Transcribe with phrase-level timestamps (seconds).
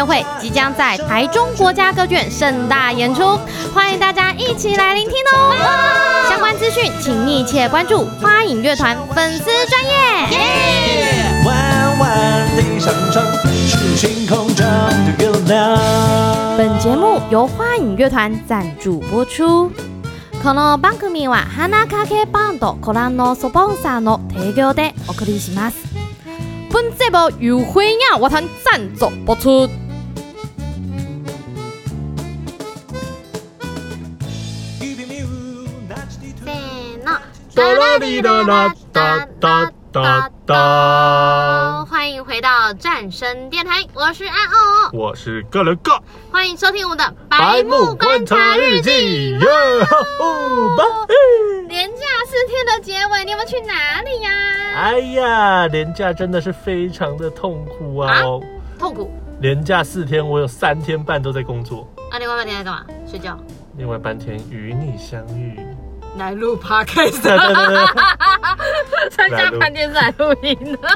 [0.00, 3.38] 乐会即将在台中国家歌剧院盛大演出，
[3.74, 6.28] 欢迎大家一起来聆听哦！
[6.28, 9.90] 相关资讯请密切关注花影乐团粉丝专页。
[16.56, 19.70] 本节目由花影乐团赞助播出。
[20.42, 25.76] この番组は花影バンドコランのスポンサーの提供でお送りします。
[26.70, 29.68] 本节目由花影乐团赞助播出。
[37.61, 41.85] 哒啦哩啦啦哒哒哒哒！
[41.85, 44.33] 欢迎回到战神电台，我是安
[44.91, 45.91] 欧，我是个人哥。
[46.31, 49.37] 欢迎收听我们的白目观察日记。
[51.67, 54.31] 连假四天的结尾，你们去哪里呀？
[54.75, 58.11] 哎呀，连假真的是非常的痛苦啊！
[58.11, 58.23] 啊
[58.79, 59.11] 痛苦。
[59.39, 61.87] 连假四天，我有三天半都在工作。
[62.09, 62.83] 啊，另外半天在干嘛？
[63.07, 63.37] 睡觉。
[63.77, 65.59] 另外半天与你相遇。
[66.17, 67.21] 来录 podcast，
[69.11, 70.89] 参加半天是来录音的，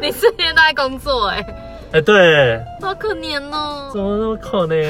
[0.00, 1.54] 你四天都在工作哎、欸，哎、
[1.92, 4.88] 欸、对，好可怜哦，怎么那么可怜？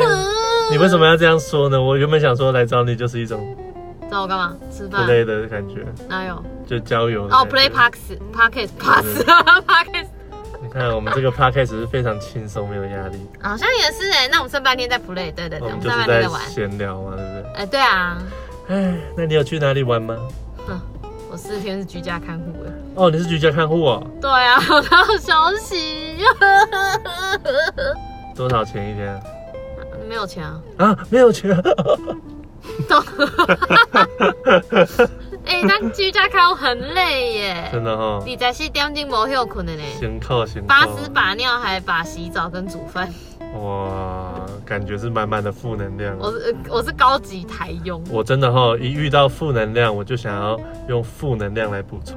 [0.70, 1.80] 你为什么要这样说呢？
[1.80, 3.56] 我原本想说来找你就是一种
[4.10, 4.56] 找我干嘛？
[4.70, 6.44] 吃饭之类的感觉，哪有？
[6.66, 10.08] 就郊游哦、 oh,，play podcast，podcast，pass，podcast。
[10.60, 13.24] 你看我们这个 podcast 是非常轻松，没有压力。
[13.40, 17.42] 好像也是哎、欸，那我们剩半天在 play，对对对，我们就是在闲聊嘛，对不对？
[17.54, 18.18] 哎、欸，对啊。
[18.68, 20.16] 哎，那你有去哪里玩吗？
[20.66, 20.80] 哼，
[21.30, 22.72] 我四天是居家看护的。
[22.94, 24.06] 哦，你是居家看护哦？
[24.20, 26.16] 对啊，我都要休息。
[28.36, 29.12] 多少钱一天？
[29.14, 29.20] 啊、
[30.08, 30.60] 没有钱啊？
[30.78, 31.50] 啊，没有钱。
[32.88, 33.02] 都。
[35.48, 37.68] 哎，那 居家看护很累耶。
[37.72, 38.22] 真的哈、哦。
[38.24, 39.82] 你在是点钟没休困的呢？
[39.98, 40.68] 辛苦辛苦。
[40.68, 43.12] 把屎把尿还把洗澡跟煮饭。
[43.54, 44.34] 哇，
[44.66, 46.14] 感觉是满满的负能量。
[46.18, 48.02] 我是我是高级台佣。
[48.10, 52.16] 我真的哈，一遇到负能量，我就想要用负能量来补充。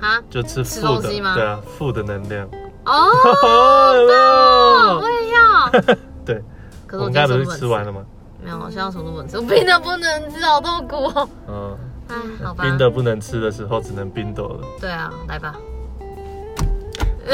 [0.00, 0.20] 啊？
[0.28, 1.34] 就吃负的吃东西吗？
[1.34, 2.48] 对啊，负的能量。
[2.84, 4.98] 哦，有没有？
[4.98, 5.94] 我也要。
[6.26, 6.42] 对。
[6.86, 8.04] 可是我应该不是吃完了吗？
[8.42, 11.28] 没有，我现在什么都不能吃，我冰的不能吃，好痛苦哦。
[11.46, 11.78] 嗯。
[12.14, 12.64] 哎，好吧。
[12.64, 14.66] 冰的不能吃的时候，只能冰豆了。
[14.80, 15.54] 对啊，来吧。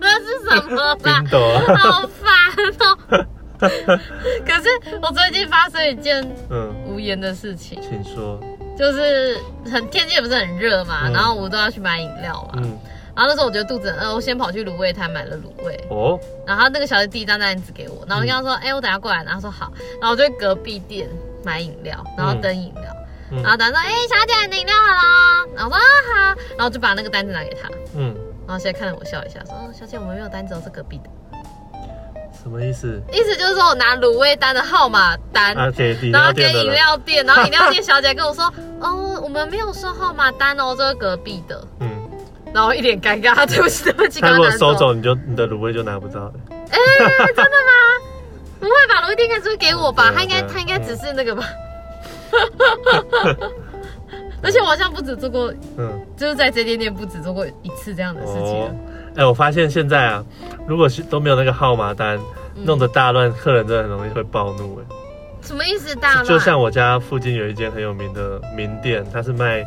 [0.00, 0.94] 那是什么啦？
[0.96, 1.76] 冰豆啊！
[1.76, 2.28] 好烦
[2.80, 3.26] 哦。
[3.58, 8.40] 可是我最近发生一件嗯无言的事情，请说。
[8.76, 9.38] 就是
[9.70, 12.60] 很天气也不是很热嘛，然后我都要去买饮料嘛。
[12.62, 12.78] 嗯。
[13.14, 15.78] 然后那时候我觉得肚子很饿，我先跑去卤味摊买了卤味。
[15.90, 16.18] 哦。
[16.46, 21.08] 然后那个小姐递一张单子给我，然后我就跟她说：“哎，我等下过来。”然后说好，然后我就去隔壁店
[21.44, 22.84] 买饮料，然后等饮料。
[23.30, 27.68] 然后等她说：“哎，小姐，你饮料好了。”然后我说：“啊好。”然后就把那个单子拿给他。
[27.96, 28.14] 嗯。
[28.46, 31.10] 然后现在看着我笑一下，说：“小姐，我们没有单子，是隔壁的。”
[32.42, 33.00] 什么意思？
[33.10, 41.88] 意思就是说我拿卤味单的号码单，然后给饮料店，然后 饮料店小姐跟我说：“哦，我们没有收号码单哦，这是隔壁的。”嗯，
[42.52, 44.20] 然后一脸尴尬，对不起，对不起。
[44.20, 46.32] 他如果收走，你就你的卤味就拿不到了。
[46.50, 47.72] 哎，真的吗？
[48.60, 49.02] 不会吧？
[49.02, 50.12] 卤味店应该是给我吧？
[50.14, 51.44] 他应该他应该只是那个吧？
[54.42, 58.64] 而且我好像不止做过，嗯，就是在这间店不止做过一次这样的事情。
[59.16, 60.22] 哎、欸，我发现现在啊，
[60.66, 62.18] 如果是都没有那个号码单，
[62.56, 64.78] 嗯、弄得大乱，客人真的很容易会暴怒。
[64.80, 64.84] 哎，
[65.40, 65.94] 什么意思？
[65.96, 66.24] 大乱？
[66.26, 69.64] 就像我家附近有一间很有名的名店，它是卖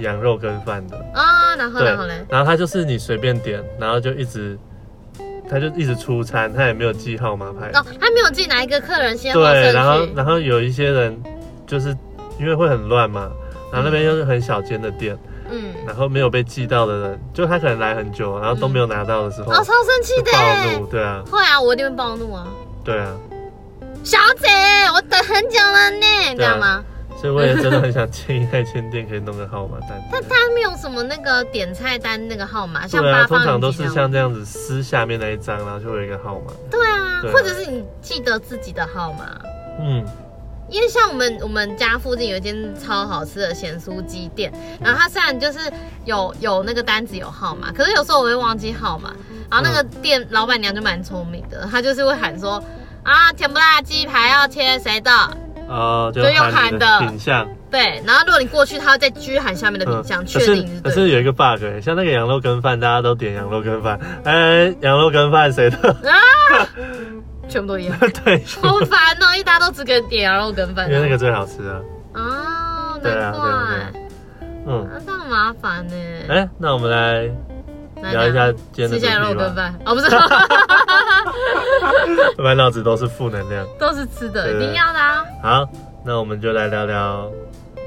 [0.00, 1.54] 羊肉羹饭的啊。
[1.56, 2.14] 然后，然后嘞？
[2.28, 4.58] 然后它就是你随便点，然后就一直，
[5.48, 7.68] 他就一直出餐，他也没有记号码牌。
[7.78, 9.32] 哦，他没有记哪一个客人先。
[9.32, 11.16] 对，然后然后有一些人
[11.64, 11.96] 就是
[12.38, 13.30] 因为会很乱嘛。
[13.72, 15.18] 然后那边又是很小间的店，
[15.50, 22.46] 嗯，然后没有被寄到的人，就他可能来很久，然后都没有拿到的时候，哦，超生气的，暴怒，对啊，会啊，我一定会暴怒啊，
[22.84, 23.12] 对啊，
[24.04, 24.46] 小姐，
[24.94, 26.82] 我等很久了呢，你知道吗？
[27.20, 30.00] 所以我也真的很想签一间店，可以弄个号码单。
[30.12, 36.52] 但他没有什么那个点菜单那个号码，像对啊，通常都是像这样子撕下面那一张，然后就会有一个号码。
[36.70, 39.40] 对啊，或者是你记得自己的号码，
[39.80, 40.06] 嗯。
[40.68, 45.58] 因为像我们我们家附近有一间超好吃的咸酥鸡店，然后它虽然就是
[46.04, 49.10] 有有那个单子有号码，可是有时候我会忘记号码，
[49.50, 52.62] 然后那个店老板娘就蛮聪明的，她就是会喊说
[53.02, 55.10] 啊，甜不辣鸡排要切谁的？
[55.68, 57.48] 哦，就用喊的品相。
[57.68, 60.80] 对，然后如果你过去，他会再继续喊下面的品相，确定是。
[60.80, 65.76] 可是有一个 bug，像那个羊肉羹饭，大家都点羊肉羹饭，哎，羊肉羹饭谁的？
[66.08, 66.68] 啊！
[67.48, 69.32] 全部都一样， 对，好烦哦！
[69.32, 71.80] 因为大家都只给点羊肉羹饭，因为那个最好吃啊。
[72.14, 73.40] 哦，难怪。
[74.68, 75.94] 嗯，那这样麻烦呢。
[76.28, 77.30] 哎，那我们来
[78.10, 79.74] 聊一下今天的羊肉羹饭。
[79.84, 80.08] 哦，不是，
[82.42, 85.24] 满脑子都是负能量，都是吃的，一定要的啊。
[85.42, 85.68] 好，
[86.04, 87.30] 那我们就来聊聊。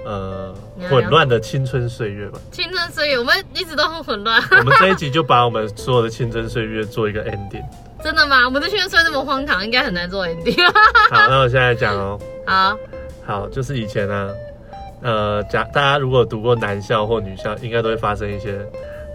[0.05, 0.55] 呃，
[0.89, 2.39] 混乱的青春岁月吧。
[2.51, 4.41] 青春岁月，我们一直都很混乱。
[4.49, 7.65] 我们这一集就把我们所有的青春岁月做一个 ending。
[8.03, 8.45] 真的吗？
[8.45, 10.55] 我们的青春岁月这么荒唐，应该很难做 ending。
[11.11, 12.19] 好，那我现在讲哦。
[12.45, 12.77] 好，
[13.25, 14.31] 好，就是以前呢，
[15.01, 18.59] 呃，讲大家如果读过男校或女校，应该都会发生一些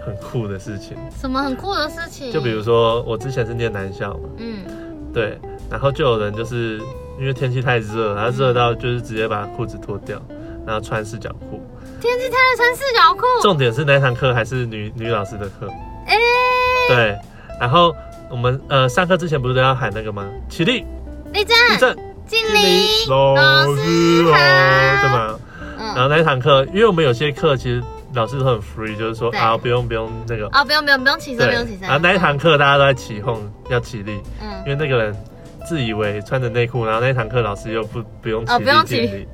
[0.05, 0.97] 很酷的事情。
[1.19, 2.31] 什么很酷的事情？
[2.33, 4.65] 就比如说，我之前是念男校嘛，嗯，
[5.13, 5.39] 对，
[5.71, 6.79] 然后就有人就是
[7.19, 10.21] 因为天气太热，然后热到就是直接把裤子脱掉。
[10.67, 11.61] 然后穿四角裤，
[12.01, 13.21] 天气太热穿四角裤。
[13.43, 15.69] 重点是那堂课还是女女老师的课，
[16.07, 17.19] 哎、欸，对。
[17.61, 17.95] 然后
[18.35, 20.29] 我们呃上课之前不是都要喊那个吗？
[20.49, 20.85] 起立，
[21.33, 21.97] 立正，立正，
[22.27, 25.39] 敬礼，老师好，对吗？
[25.79, 25.87] 嗯。
[25.95, 27.81] 然后那一堂课，因为我们有些课其实
[28.13, 31.83] 老师都很 free，就是说啊不用不用那个啊不用不用不用起身不用起身。
[31.83, 33.41] 然后那一堂课大家都在起哄
[33.71, 35.17] 要起立，嗯，因为那个人
[35.65, 39.29] 自以为穿着内裤，然后那一堂课老师又不不用起立敬礼。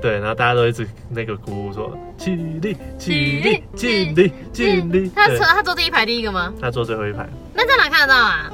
[0.00, 5.10] 对，然后大家都一直那个鼓舞说起立，起立，敬礼，敬礼。
[5.14, 6.54] 他坐他坐第一排第一个吗？
[6.58, 7.28] 他坐最后一排。
[7.70, 8.50] 那在哪看得到啊？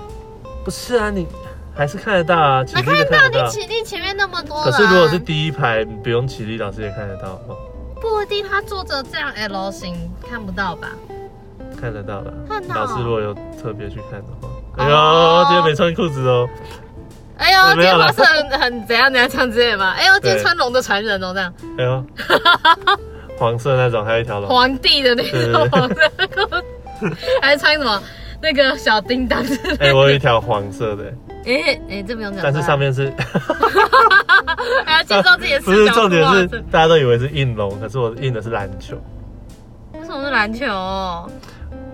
[0.65, 1.27] 不是啊，你
[1.75, 2.65] 还是看得到啊。
[2.75, 3.29] 哪看得到？
[3.29, 4.63] 你起立前面那么多。
[4.63, 7.41] 可是如果是第一排，不用起立，老师也看得到。
[8.01, 10.89] 不一定，他坐着这样 L 型看不到吧？
[11.81, 12.33] 看得到的。
[12.49, 12.75] 看到。
[12.75, 13.33] 老师如果有
[13.63, 16.49] 特别去看的话，哎呦，今天没穿裤子哦。
[17.39, 19.93] 哎呦，今天黄色很很怎样怎样这样之类吗？
[19.97, 21.55] 哎呦，今天穿龙的传人哦，这样。
[21.79, 22.05] 哎呦，
[23.39, 24.49] 黄色那种，还有一条龙。
[24.49, 25.23] 皇帝的那
[25.53, 25.95] 种黄色
[26.35, 26.65] 裤，
[27.43, 28.03] 还穿什么
[28.47, 29.43] 那个小叮当？
[29.81, 31.13] 哎，我有一条黄色的。
[31.47, 32.41] 哎哎，这不用讲。
[32.45, 33.13] 但是上面是。
[34.87, 35.61] 还要介绍自己的。
[35.67, 38.97] 不是重点是，大家都以为是印龙，可是我印的是篮球。
[39.95, 40.67] 为什么是篮球？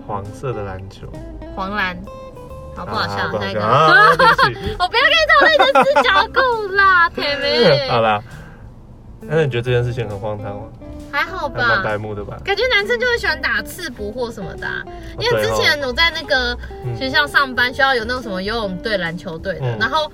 [0.05, 1.07] 黄色的篮球。
[1.55, 1.97] 黄蓝。
[2.75, 3.17] 好不好笑？
[3.39, 3.59] 下一个，
[4.79, 7.87] 我不要跟你讨论你的四角裤啦，甜美。
[7.89, 8.21] 好啦，
[9.21, 10.63] 那你觉得这件事情很荒唐吗？
[11.11, 12.37] 还好吧，蛮白目的吧？
[12.43, 14.67] 感觉男生就会喜欢打赤膊或什么的，
[15.19, 16.57] 因为之前我在那个
[16.97, 20.11] 学校上班，学校有那种什么游泳队、篮球队的，然后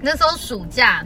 [0.00, 1.04] 那时候暑假，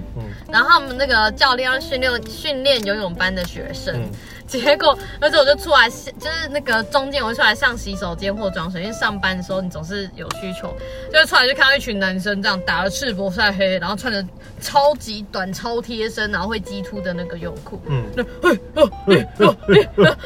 [0.50, 4.08] 然后我们那个教练要训练训练游泳班的学生。
[4.48, 10.72] 结果，而且我就出来，就是那个中间我会出来上洗手间或装水，因为上班的时候你总是有需求，
[11.12, 14.24] 就出来就看到一群男生这样打了赤膊晒黑，然后穿着
[14.60, 18.04] 超级短、超贴身，然后会激突的那个泳裤，嗯，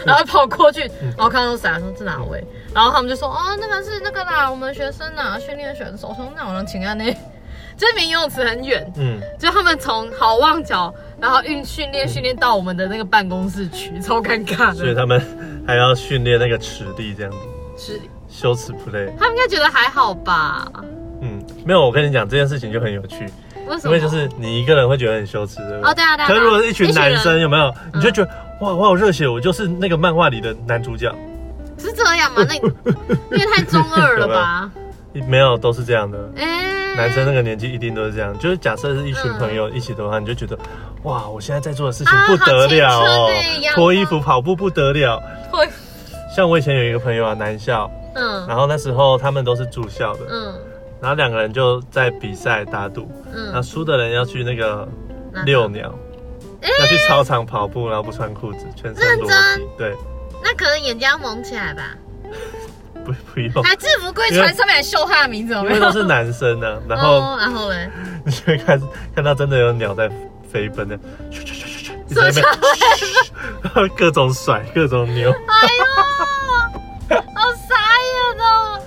[0.05, 2.45] 然后跑过去，然后看到闪说这哪位？
[2.75, 6.09] 然后他们就说哦，那个是那个啦，我们学生呐，训练选手。
[6.09, 6.99] 我说那我能请安
[7.79, 7.81] 呢？
[7.81, 14.75] 这离游泳池很远，嗯，就他们从好望角，然后运训练训练到我们的那个办公室去，超尴尬的。
[14.75, 15.23] 所以他们
[15.67, 17.39] 还要训练那个池地这样子，
[17.77, 19.09] 是羞耻 play。
[19.19, 20.71] 他们应该觉得还好吧？
[21.21, 23.25] 嗯，没有，我跟你讲这件事情就很有趣，
[23.67, 23.91] 为什么？
[23.91, 25.81] 因为就是你一个人会觉得很羞耻的。
[25.83, 26.29] 哦，对啊，对啊。
[26.29, 27.73] 可是如果是一群男生，有没有？
[27.95, 31.15] 你就觉得哇，我好热血，我就是那个漫画里的男主角。
[31.79, 32.45] 是这样吗？
[32.49, 32.59] 那
[33.31, 34.71] 那也 太中二了吧？
[35.13, 36.19] 没有，都是这样的。
[36.37, 38.37] 欸、男生那个年纪一定都是这样。
[38.39, 40.59] 就是假设是一群朋友一起的话，嗯、你就觉得，
[41.05, 43.31] 哇，我现在在做的事情不得了哦，
[43.75, 45.21] 脱、啊、衣服跑步不得了。
[45.51, 45.67] 脱
[46.35, 50.55] 像我以前有一个朋友啊，男校，嗯，然后那时候他们都是住校的，嗯，
[51.01, 54.87] 然后两个人就在比赛打赌，嗯，然后输的人要去那个
[55.45, 55.93] 遛鸟，
[56.61, 59.35] 欸、要去操场跑步，然后不穿裤子，全身裸体，
[59.77, 59.97] 对。
[60.41, 61.97] 那可能眼睛要蒙起来吧。
[63.13, 66.79] 不不用，拿制服柜穿上面还绣他的名字，因为都是男生呢。
[66.89, 67.91] 然后然后嘞，
[68.25, 68.81] 你就会看
[69.15, 70.11] 看到真的有鸟在
[70.53, 70.97] 飞奔的，
[71.31, 72.45] 咻咻咻咻咻，
[73.63, 75.31] 然后 各种甩各种扭。
[75.31, 77.75] 哎呦，好傻
[78.05, 78.81] 眼哦！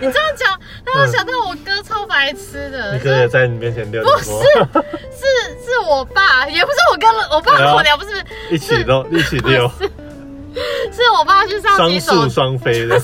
[0.00, 2.92] 你这样讲，让我想到我哥超白痴的。
[2.92, 4.02] 你哥也在你面前遛？
[4.02, 5.24] 不是，是
[5.64, 9.70] 是我爸，也不是我跟，我爸跟我聊不是一起遛，一起遛。
[10.94, 12.98] 是我爸去上洗手，双宿双飞的，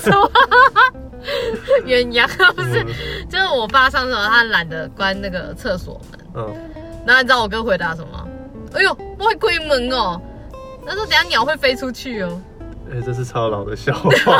[1.85, 2.83] 鸳鸯 不是，
[3.29, 6.19] 就是我爸上厕所，他懒得关那个厕所门。
[6.35, 6.53] 嗯，
[7.05, 8.27] 然后你知道我哥回答什么？
[8.73, 10.19] 哎呦，不会关门哦。
[10.85, 12.41] 他说等下鸟会飞出去哦。
[12.91, 14.09] 哎，这是超老的笑话。
[14.11, 14.35] 真 的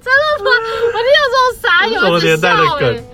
[0.00, 0.50] 真的吗？
[0.86, 3.04] 我听到这种傻有什么年代的梗？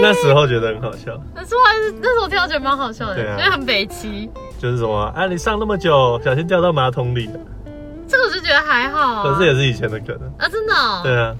[0.00, 1.18] 那时候觉得很好笑。
[1.34, 4.28] 那时候还是那时候听到觉得蛮好笑的，因为很北齐。
[4.58, 5.26] 就是什么啊？
[5.26, 7.30] 你上那么久，小心掉到马桶里。
[8.07, 10.73] 这个我就觉得还好，可是也是以前的梗啊，真的。
[11.03, 11.35] 对啊，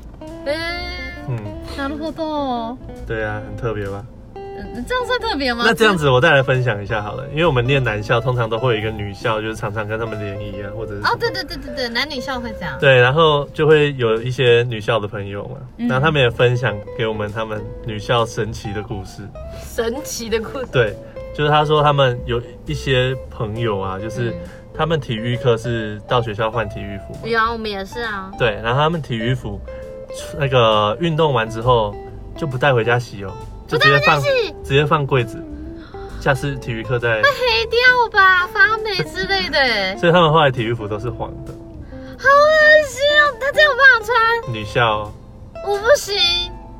[0.45, 1.37] 哎，嗯，
[1.77, 2.77] なるほど。
[3.05, 4.03] 对啊，很特别吧？
[4.35, 5.63] 嗯，这样算特别吗？
[5.67, 12.77] 那这样子我再来分享一下好了，因为我们念男校，通常都会有一个女校，就是常常跟他们联谊啊，或者是哦，对对对对对，男女校会这样。
[12.79, 19.21] 对，然后就会有一些女校的朋友嘛，嗯、然后他们也分享给我们他们女校神奇的故事。
[19.61, 20.67] 神奇的故事。
[20.71, 20.95] 对，
[21.35, 24.33] 就是他说他们有一些朋友啊，就是
[24.78, 27.26] 他们体育课是到学校换体育服。
[27.26, 28.30] 有啊，我们也是啊。
[28.38, 29.60] 对，然后他们体育服
[30.38, 31.92] 那个运动完之后
[32.36, 33.32] 就不带回家洗哦。
[33.66, 34.22] 就直接放，
[34.62, 35.36] 直接放柜子，
[36.20, 37.16] 下次体育课再。
[37.16, 37.78] 会黑掉
[38.12, 39.98] 吧，发霉之类的。
[39.98, 41.52] 所以他们后来体育服都是黄的。
[42.16, 43.36] 好恶心哦！
[43.40, 44.54] 他这样有办法穿？
[44.54, 45.12] 女校。
[45.66, 46.16] 我不行。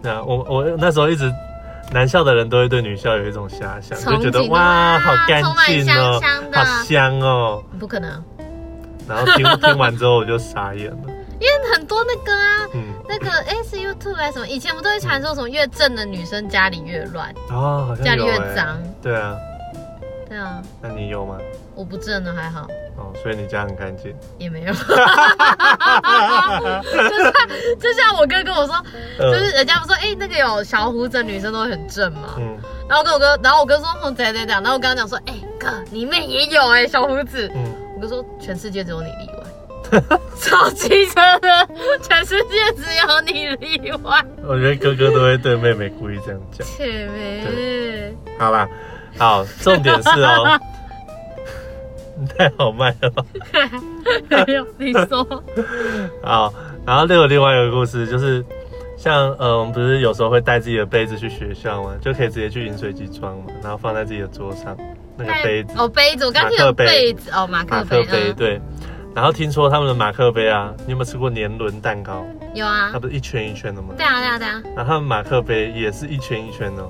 [0.01, 1.31] 那我我那时候一直，
[1.91, 6.21] 男校的人都会对女校有一种遐想，就觉得哇，好干净哦，
[6.53, 7.63] 好香哦。
[7.79, 8.23] 不可能。
[9.09, 10.99] 然后听 听完之后我就傻眼了。
[11.41, 18.77] 因为很多那个啊，嗯、那个 S YouTube 还是什么，以前不都会传说什么越正的女生家里越乱哦，好像家里越脏。
[19.01, 19.37] 对啊，
[20.29, 20.61] 对啊。
[20.83, 21.39] 那你有吗？
[21.75, 22.67] 我不正的还好。
[22.99, 24.15] 哦，所以你家很干净。
[24.39, 24.73] 也没有。
[24.75, 24.81] 就
[27.23, 27.33] 像
[27.81, 28.75] 就像我哥跟我说，
[29.19, 32.35] 就是人家不说哎、欸、那个有小胡子的女生都会很正嘛。
[32.39, 32.59] 嗯。
[32.89, 37.51] 然后跟我哥，然后我哥说哦对对对，然后我刚刚讲说哎、欸、哥你妹也有哎、欸、小胡子。
[37.55, 37.73] 嗯。
[37.97, 39.45] 我哥说全世界只有你例外。
[40.39, 41.69] 超机车的，
[42.03, 44.23] 全世界只有你例外。
[44.47, 46.67] 我觉得哥哥都会对妹妹故意这样讲。
[46.77, 48.69] 姐妹，好啦，
[49.17, 50.61] 好，重点是哦，
[52.21, 53.25] 你太好卖了吧。
[54.29, 55.25] 没有，你说。
[56.23, 56.53] 好，
[56.87, 58.45] 然后又有另外一个故事，就是
[58.97, 64.77] 像呃，我们不是有时候会带自己的杯子去学校嘛，就可以直接去饮水机装嘛，然后放在自己的桌上
[65.17, 65.75] 那个杯子。
[65.77, 68.61] 哦，杯子，我刚听有杯子哦，马克杯，马克杯，对。
[69.15, 72.25] 然后听说他们的马克杯啊，你有没有吃过年轮蛋糕？
[72.55, 73.89] 有啊，它不是一圈一圈的吗？
[73.97, 74.63] 对啊，对啊，对啊。
[74.77, 76.87] 然后他们马克杯也是一圈一圈的。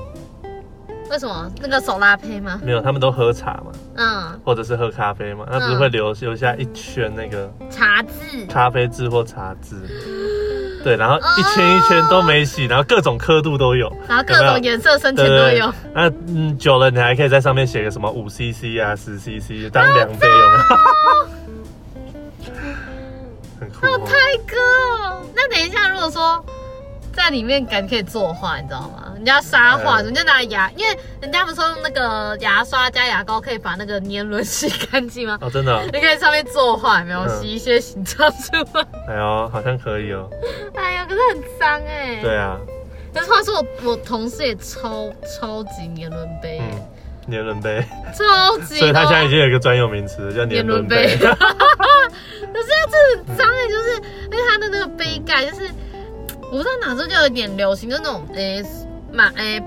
[1.10, 1.50] 为什么？
[1.60, 2.60] 那个手拉胚吗？
[2.62, 9.76] 没有，他们都喝茶嘛，嗯，或者是喝咖啡嘛，那不是会留留下一圈那个茶渍、咖啡渍或茶渍？
[10.84, 15.72] 对，然后一圈一圈都没洗，然后各种刻度都有，然后各种颜色深浅都有。
[15.92, 20.50] 那嗯，久了你还可以在上面写个什么五 CC 啊、十 CC 当量杯用。
[23.80, 24.12] 好泰
[24.46, 24.56] 哥
[25.04, 25.20] 哦！
[25.34, 26.44] 那等一下，如果说
[27.18, 29.12] 在里面敢可以作画，你知道吗？
[29.16, 35.36] 人家沙画，人家拿牙，因为人家不是说那个牙刷加牙膏可以把那个年轮洗干净吗？
[35.42, 38.86] 哦，真的、哦，你可以在上面作画，有没有、嗯、洗一些形状出来？
[39.08, 40.30] 哎呦，好像可以哦。
[40.74, 42.20] 哎呀，可是很脏哎。
[42.22, 42.56] 对啊。
[43.12, 45.10] 但是话说我我同事也超
[45.40, 46.60] 超级年轮杯。
[46.60, 46.80] 嗯，
[47.26, 47.84] 年轮杯。
[48.16, 48.76] 超级。
[48.76, 51.16] 所以他现在已经有一个专有名词叫年轮杯。
[51.18, 53.94] 可是它真的很脏哎，就是
[54.24, 55.68] 因为它的那个杯盖，就是
[56.50, 58.68] 我不知道哪时候就有点流行，就那种诶、欸、
[59.12, 59.64] 马诶、欸、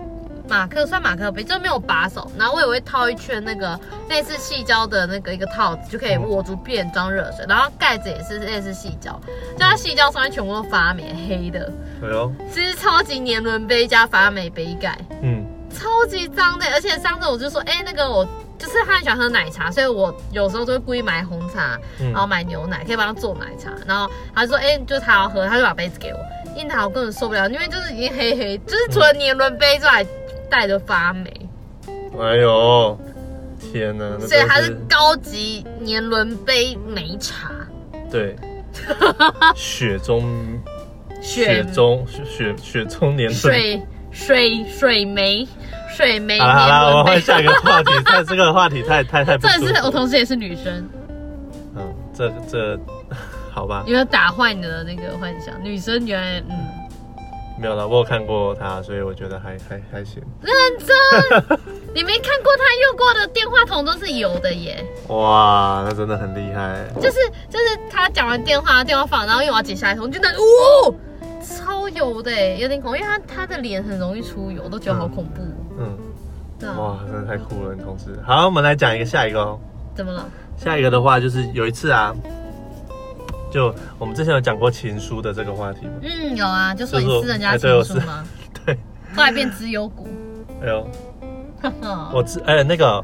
[0.48, 9.20] 马克算马克杯，就没有把手，然后我也会套一圈那个类似细胶的那个一个套子，就可以握住便装热水，然后盖子也是类似细胶，
[9.54, 11.72] 就它细胶上面全部都发霉黑的，
[12.04, 18.28] 哎呦，其实超级年轮杯加发霉杯盖，嗯，超级脏的，而且上次我就说，哎、欸，那个我。
[18.62, 23.72] 就是他很喜欢喝奶茶，所以我有时候就会故意买红茶，然后买牛奶，可以帮他做奶茶。
[23.88, 26.20] 然后他就说：“哎、欸，就是他要喝，他就把杯子给我。
[26.56, 30.06] 樱桃我根本受不了，因为就是已经黑黑，就是除了年轮杯之外，
[30.50, 31.32] 带着发霉。
[32.20, 33.00] 哎呦，
[33.60, 34.20] 天哪！
[34.20, 37.52] 所以它是高级年轮杯梅茶。
[38.10, 38.36] 对，
[39.56, 40.24] 雪中
[41.22, 43.82] 雪中雪雪中年轮水
[44.12, 45.48] 水水梅。
[45.94, 47.92] 水梅，好了好了，我们换下一个话题。
[48.06, 49.38] 这这个话题太太太。
[49.38, 50.90] 这是我同事也是女生。
[51.76, 52.80] 嗯，这这
[53.54, 53.84] 好吧。
[53.86, 55.62] 有没有打坏你的那个幻想？
[55.64, 56.56] 女生原来嗯，
[57.60, 57.88] 没有了。
[57.88, 60.24] 我有看过她，所以我觉得还还还行。
[60.42, 61.60] 认真？
[61.94, 64.86] 你没看过她用过的电话筒都是油的耶？
[65.10, 66.86] 哇，那真的很厉害。
[67.02, 67.18] 就是
[67.50, 70.96] 就是她讲完电话，电话放，然后又要接下一通，就那哦。
[71.44, 75.42] 超油的，有点恐怖，因为他他的脸很容易出油，我都觉得好恐怖。
[75.80, 75.98] 嗯，
[76.60, 78.18] 对啊，哇，真的太酷了，你同事。
[78.24, 79.60] 好，我们来讲一个下一个哦。
[79.96, 80.24] 怎么了？
[80.56, 82.16] 下一个的话就是有一次啊，
[83.52, 85.92] 就我们之前有讲过情书的这个话题吗？
[86.02, 88.26] 嗯，有啊，就说你撕人家情书吗？
[88.66, 88.76] 对。
[89.16, 90.08] 后来变资优股。
[90.64, 90.88] 哎呦，
[92.14, 93.04] 我知哎那个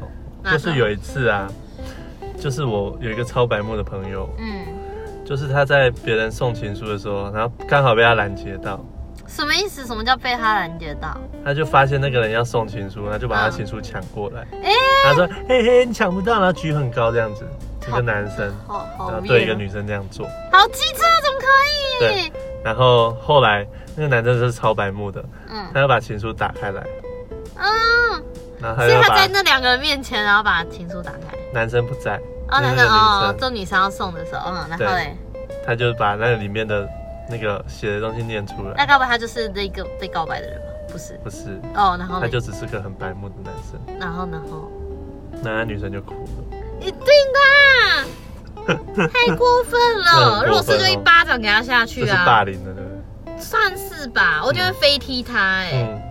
[0.50, 1.46] 就是有一次啊，
[2.40, 4.64] 就是我有一个超白目的朋友，嗯。
[5.24, 8.82] 就是他在别人送情书的时候，然后刚好被他拦截到。
[9.26, 9.84] 什么意思？
[9.84, 11.20] 什么叫被他拦截到？
[11.44, 14.40] 他就发现那个人要送情书，他就把他情书抢过来。
[14.62, 17.46] 哎、嗯，他说：“嘿嘿，你抢不到，然后举很高这样子。”
[17.88, 21.46] 一个男生，然后对一个女生这样做，好机车，怎么可
[22.04, 22.30] 以？
[22.30, 22.32] 对。
[22.62, 23.66] 然后后来
[23.96, 26.82] 那个男生是超白目的，嗯，他要把情书打开来，
[27.56, 31.36] 嗯，所以他在那两个人面前，然后把情书打开。
[31.52, 32.20] 男生不在。
[32.50, 35.16] 哦，男生哦，做女生要送的时候，嗯，然后嘞，
[35.64, 36.88] 他就把那个里面的
[37.28, 38.74] 那个写的东西念出来。
[38.76, 40.64] 那该不会他就是那个被告白的人吗？
[40.90, 41.60] 不是，不是。
[41.74, 43.98] 哦，然后他就只是个很白目的男生。
[44.00, 44.70] 然后，然后，
[45.42, 46.47] 那那女生就哭了。
[46.80, 47.02] 一定
[48.66, 48.76] 的，
[49.08, 50.44] 太过分了。
[50.46, 52.06] 如果是就一巴掌给他下去啊。
[52.06, 53.38] 这是霸凌的，对不对？
[53.40, 56.10] 算是吧，我就会飞踢他，哎，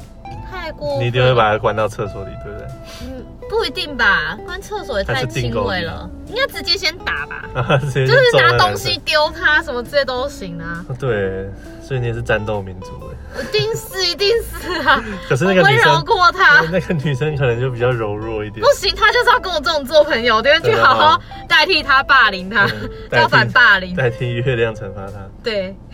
[0.49, 1.03] 太过分。
[1.03, 2.67] 你一定会把他关到厕所里，对不对？
[3.03, 6.09] 嗯，不一定吧，关厕所也太轻微了。
[6.27, 7.43] 应该直接先打吧，
[7.81, 10.85] 就是拿东西丢他，什么这些都行啊。
[10.99, 11.49] 对，
[11.81, 13.06] 所以你也是战斗民族哎。
[13.35, 15.03] 一定是，一定是啊。
[15.27, 18.61] 可是那个女生，温柔过他，那个女生可能就比较柔弱一点。
[18.65, 22.67] 不行，他就是要跟我这种做朋友，对，去好好代替他霸凌他，
[23.11, 25.13] 造反霸凌，代替月亮惩罚他。
[25.43, 25.75] 对，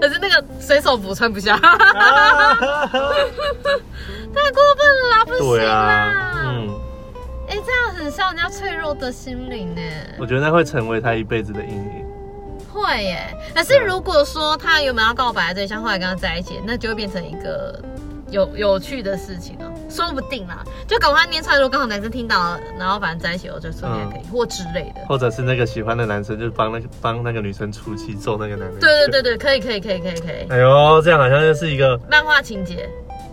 [0.00, 1.70] 可是那个水手服穿不下， 太
[4.52, 6.34] 过分了啦，不行啦。
[6.44, 6.80] 嗯。
[7.48, 9.80] 哎，这样很像人家脆弱的心灵呢。
[10.18, 12.05] 我觉得那会成为他一辈子的阴影。
[12.80, 17.80] 会耶，可是如果说他原本要告白的对象后来跟他在一起，那就会变成一个
[18.30, 20.64] 有有趣的事情了，说不定啦。
[20.86, 25.00] 就搞他念出来，如果刚好男生听到了，然后反正在一起了，就顺便可以、嗯、或之类的。
[25.08, 28.78] 或者是那个喜欢的男生就帮那个帮那个女生出气揍那个男生。
[28.80, 30.46] 对对对对，可以可以可以可以可以。
[30.50, 32.88] 哎呦，这样好像就是一个漫画情节。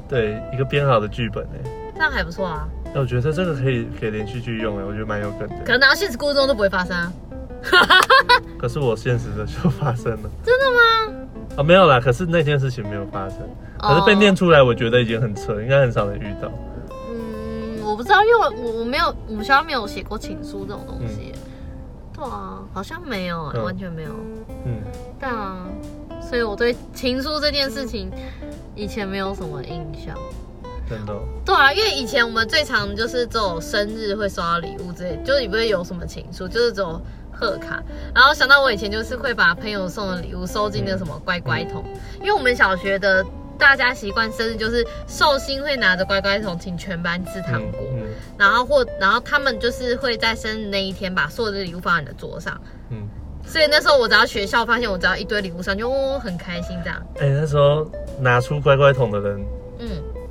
[0.10, 1.70] 对，一个编好的剧本哎。
[1.96, 2.68] 这样还不错啊。
[2.94, 5.56] 那我觉得这个可以可以连续剧用哎，我觉得蛮有梗的。
[5.64, 7.12] 可能拿到现实故事中都不会发生啊。
[8.60, 10.30] 可是我现实的就发生了。
[10.44, 11.28] 真的吗？
[11.58, 12.00] 啊，没有啦。
[12.00, 13.40] 可是那件事情没有发生。
[13.80, 16.52] 可是被念出来，我觉得已经很扯，应该很少人遇到。
[17.10, 21.34] 嗯，我不知道，因为我我没有，我们学校没有写过情书这种东西。
[21.34, 21.40] 嗯、
[22.14, 24.12] 对啊，好像没有、欸，嗯、完全没有。
[24.66, 24.82] 嗯。
[25.20, 25.66] 对啊，
[26.22, 28.10] 所以我对情书这件事情
[28.76, 30.18] 以前没有什么印象。
[30.90, 31.14] 真的，
[31.46, 37.02] 对啊，因为以前我们最常就是这种生日会收到礼物之类，就是你不会有什么情书，就是这种
[37.34, 37.84] 贺卡。
[38.14, 43.26] 然后想到我以前就是会把朋友送的礼物收进那什么乖乖桶，嗯、因为我们小学的
[43.58, 53.08] 大家习惯生日就是寿星会拿着乖乖桶请全班吃糖果，嗯嗯、然后或然后他们就是会在生日那一天把所有的礼物放在你的桌上，嗯，
[53.46, 57.02] 所以那时候我只要学校发现我只要一堆礼物上就哦很开心这样。
[57.20, 59.46] 哎、欸，那时候拿出乖乖桶的人，嗯。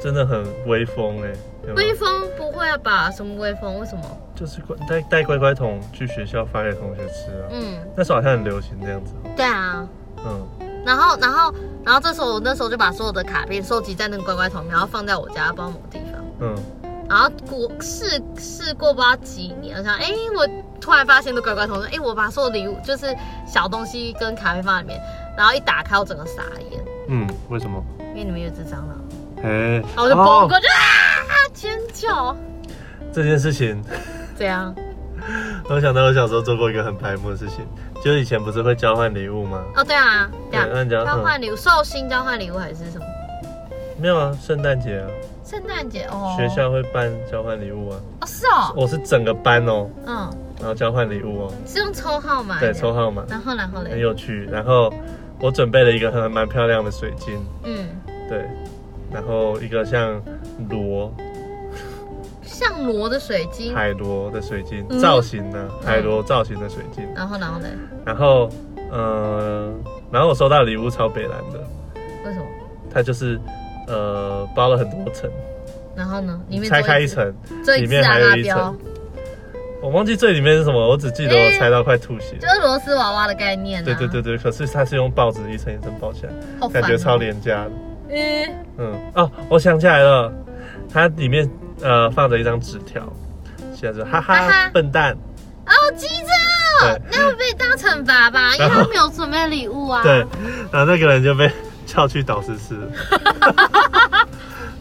[0.03, 1.33] 真的很威风哎！
[1.77, 3.09] 威风不会啊吧？
[3.09, 3.79] 什么威风？
[3.79, 4.03] 为什么？
[4.35, 7.47] 就是带带乖乖桶去学校发给同学吃啊。
[7.53, 9.15] 嗯，那时候好像很流行这样子。
[9.37, 9.87] 对啊。
[10.27, 10.45] 嗯。
[10.85, 16.21] 然后，然后，然后这时候我那时候就把所有的卡片收集在那个乖乖桶，然后放在我家包某地方。
[16.41, 16.57] 嗯。
[17.09, 20.49] 然后过试试过不知道几年，我想哎，我
[20.81, 23.15] 突然发现的乖乖桶说，哎，我把所有礼物就是
[23.47, 25.01] 小东西跟卡片放在里面，
[25.37, 26.83] 然后一打开，我整个傻眼。
[27.09, 27.81] 嗯，为什么？
[28.15, 29.02] 因为里面有只蟑螂。
[29.43, 32.37] 哎，然后我就崩过去啊，尖叫！
[33.13, 33.83] 这件事情
[34.37, 34.75] 怎样？
[35.69, 37.65] 我想到我小时候做过一个很白目的事情，
[38.03, 39.63] 就是以前不是会交换礼物吗？
[39.77, 43.05] 哦，对啊，对啊，交换礼物，寿星交换礼物还是什么？
[43.99, 45.07] 没有啊，圣诞节啊。
[45.45, 46.35] 圣诞节哦。
[46.39, 47.99] 学校会办交换礼物啊。
[48.21, 48.73] 哦，是哦。
[48.75, 49.89] 我是整个班哦。
[50.07, 50.31] 嗯。
[50.59, 51.53] 然后交换礼物哦。
[51.67, 52.59] 是用抽号码？
[52.59, 53.23] 对，抽号码。
[53.29, 53.91] 然后，然后嘞？
[53.91, 54.49] 很有趣。
[54.51, 54.93] 然后
[55.39, 57.39] 我准备了一个很蛮漂亮的水晶。
[57.65, 57.87] 嗯。
[58.29, 58.49] 对。
[59.13, 60.21] 然后一个像
[60.71, 61.13] 螺，
[62.43, 67.05] 像螺的水晶，海螺的水晶造型的海螺造型的水晶。
[67.15, 67.69] 然后，然后呢？
[68.05, 68.49] 然后，
[68.91, 69.73] 呃，
[70.11, 71.61] 然后我收到的礼物超北蓝的。
[72.25, 72.47] 为什么？
[72.93, 73.39] 它就是
[73.87, 75.31] 呃包了很多层。
[75.95, 76.41] 然后呢？
[76.49, 77.35] 里面拆开一层，
[77.79, 78.79] 里面还有一层。
[79.83, 82.37] 我忘记最里面是什么，我只记得我拆到快吐血。
[82.41, 83.85] 就是螺丝娃娃的概念。
[83.85, 86.33] 对对对对，可是它是用报纸一层一层包起来，
[86.69, 87.71] 感觉超廉价的。
[88.13, 90.33] 嗯嗯哦，我想起来了，
[90.93, 91.49] 它里面
[91.81, 93.03] 呃放着一张纸条，
[93.75, 95.17] 写着哈哈笨蛋
[95.67, 98.55] 哦，机车，那会被当惩罚吧？
[98.57, 100.03] 因为他没有准备礼物啊。
[100.03, 100.19] 对，
[100.71, 101.51] 然后那个人就被
[101.87, 102.77] 叫去导师室。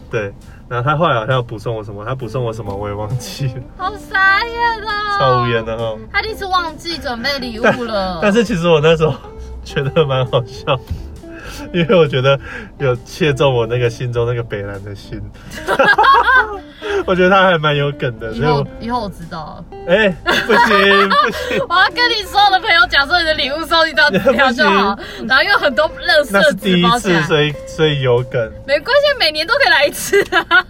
[0.10, 0.34] 对，
[0.68, 3.62] 然后他后来好像要补送我什么，他补送我什么我也忘记了。
[3.78, 5.20] 好傻眼啊！
[5.20, 5.98] 超无言的哦。
[6.12, 8.20] 他一直忘记准备礼物了。
[8.22, 9.16] 但是其实我那时候
[9.64, 10.78] 觉得蛮好笑。
[11.74, 12.40] 因为我觉得
[12.80, 15.22] 有切中我那个心中那个北兰的心，
[17.06, 18.32] 我觉得他还蛮有梗的。
[18.32, 19.66] 以后以后我知道了。
[19.88, 28.52] 哎，不行 不行，我要跟你所有的朋友讲说你的礼物收一张纸条就好，然后有很多乐色纸第一次，所以所以有梗。
[28.68, 30.66] 没关系，每年都可以来一次啊。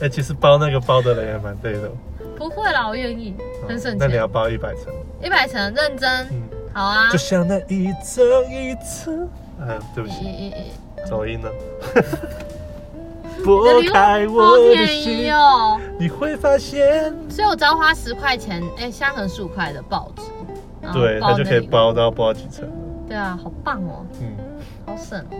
[0.00, 1.90] 哎，其实包那个包的人也蛮对的。
[2.36, 3.34] 不会啦，我愿意，
[3.68, 3.98] 很省钱。
[4.00, 4.92] 那你要包一百层？
[5.22, 6.26] 一百层，认真。
[6.74, 9.28] 好啊，就像那一层一层，
[9.60, 10.54] 哎，对不起，
[11.08, 11.50] 走音了。
[13.44, 15.34] 拨开我的心。
[15.34, 17.12] 哦，你会发现。
[17.28, 20.22] 所以我只要花十块钱，哎、欸，现在可能十五块的报纸，
[20.92, 22.70] 对，它就可以包到包几层。
[23.08, 24.36] 对啊，好棒哦，嗯，
[24.86, 25.36] 好省哦。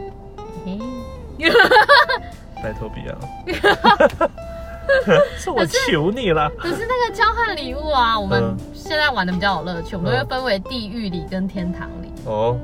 [2.62, 3.18] 拜托比啊！
[5.38, 6.50] 是我求你了。
[6.58, 12.12] 可是那个交换礼物啊，我们现在玩的比较有乐趣，我们都会分为地狱里跟天堂里。
[12.24, 12.58] 哦，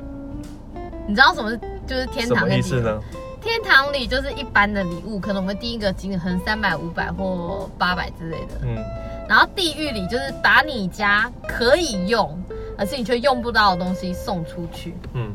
[1.07, 2.99] 你知道什么是就是天堂的意思呢？
[3.41, 8.55] 天堂里就是一般的礼物，可能我们第一个金额可能三百、五百或八百之类的。
[8.63, 8.75] 嗯。
[9.27, 12.37] 然后地狱里就是把你家可以用，
[12.77, 14.93] 而是你却用不到的东西送出去。
[15.13, 15.33] 嗯。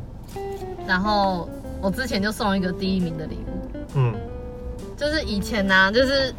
[0.87, 1.49] 然后
[1.81, 3.79] 我之前就送了一个第一名的礼物。
[3.95, 4.15] 嗯。
[4.97, 6.33] 就是以前呢、啊，就是。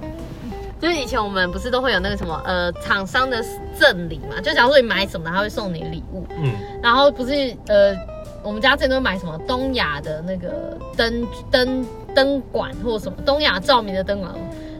[0.85, 3.43] 就是以前我们不是都会有那个什么呃厂商的
[3.75, 4.39] 赠礼嘛？
[4.39, 6.27] 就假如说你买什么，他会送你礼物。
[6.37, 6.53] 嗯。
[6.79, 7.33] 然后不是
[7.67, 7.95] 呃，
[8.43, 14.31] 我们家之前都买什么东亚的那个灯灯灯管或者什么东亚照明的灯管，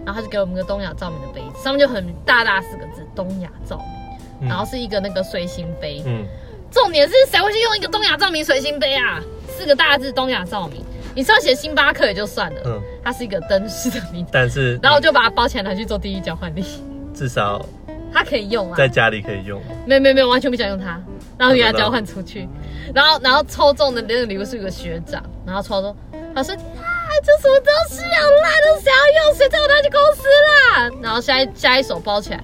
[0.06, 3.84] 然后他就给我们个东亚照明的杯子，上面就很大大四个字东亚照
[4.40, 6.04] 明，然后是一个那个随行杯。
[6.06, 6.24] 嗯。
[6.70, 9.20] 重点是谁会去用一个东亚照明随行杯啊？
[9.48, 10.86] 四个大字东亚照明。
[11.16, 16.64] 你上写星巴克也就算了，嗯，它是一个灯饰的名字，但是，然后我就把它包起来拿去做地狱交换礼，
[17.14, 17.66] 至少
[18.14, 21.02] 它可以用啊，在家里可以用，没有没有没有，完全不想用它，
[21.38, 22.48] 然后给它交换出去，
[22.94, 25.96] 然后然后抽中的那个礼物是一个学长，然后抽中，
[26.36, 26.60] 他说啊，
[27.24, 30.92] 这什么东西啊，烂都想要用，谁叫我拿去公司啦？
[31.02, 32.44] 然后下一下一手包起来，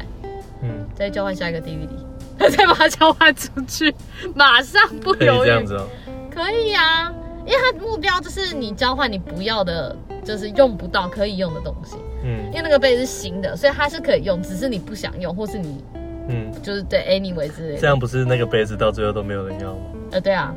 [0.64, 3.94] 嗯，再交换下一个地狱礼， 再把它交换出去，
[4.34, 5.88] 马上不犹豫，这样子哦，
[6.34, 7.14] 可以呀。
[7.52, 11.98] 因为它目标就是你交换你不要的，就是用不到可以用的东西。
[12.24, 15.84] 嗯，因为那个杯是新的，所以它是可以用，只是你不想用，或是你，
[16.30, 17.82] 嗯，就是对 anyway 之类的。
[17.82, 19.80] 这样不是那个杯子到最后都没有人要吗？
[20.12, 20.56] 呃，对啊，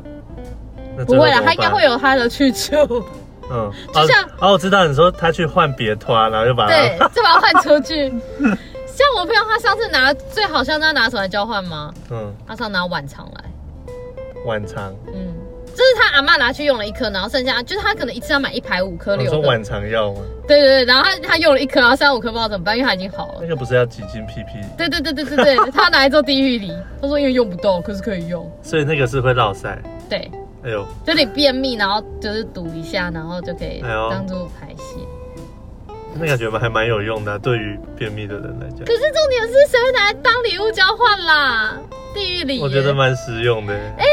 [1.05, 3.03] 不会啊，他应该会有他的去处。
[3.51, 8.09] 嗯， 就像哦，我知道你说他去换别拖，然后就把它对， 就把它换出去。
[8.87, 11.93] 像我朋友他上次拿最好像他拿什么来交换吗？
[12.09, 13.43] 嗯，他上拿晚肠来。
[14.45, 14.95] 晚肠。
[15.13, 15.34] 嗯。
[15.75, 19.35] 就是他阿妈拿去用了一颗，然后剩下就是他可能一次要买一排五颗六颗。
[19.35, 20.21] 你说晚肠药吗？
[20.47, 23.39] 对对对，然后他他用了一颗，然后三五颗不知道怎么办，因为他已经好了。
[23.41, 24.53] 那个不是要挤进屁屁？
[24.77, 28.49] 对对对对对对，他拿来做地狱礼，他说因为用不到，可是可以用。
[28.63, 29.77] 所以那个是会落塞。
[30.09, 30.31] 对。
[30.63, 30.87] 哎呦。
[31.05, 35.01] 就你便秘，然后就是堵一下，然后就可以当做排泄。
[36.17, 38.85] 那感觉还蛮有用的，啊，对于便秘的人来讲。
[38.85, 41.77] 可是重点是谁会拿来当礼物交换啦？
[42.13, 42.61] 地狱礼。
[42.61, 43.73] 我觉得蛮实用的。
[43.73, 44.07] 哎、欸，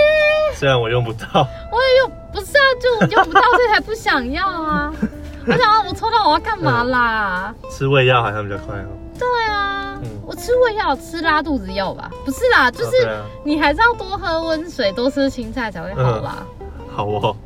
[0.63, 1.27] 虽然我用不到。
[1.73, 4.95] 我也用，不是啊，就我用不到，所以才不想要啊。
[5.45, 7.53] 我想，我抽到我要干嘛啦？
[7.65, 8.87] 嗯、吃胃药好像比较快哦。
[9.19, 12.09] 对啊，嗯、我吃胃药，吃拉肚子药吧？
[12.25, 13.09] 不是啦，就是
[13.43, 16.47] 你还是要多喝温水，多吃青菜才会好啦？
[16.61, 17.37] 嗯、好哦。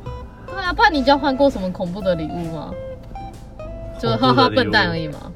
[0.47, 2.71] 对啊，不然你交换过什么恐怖的礼物吗？
[3.99, 5.33] 就哈哈笨蛋而已嘛。